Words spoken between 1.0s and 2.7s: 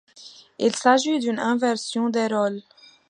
d'une inversion des rôles.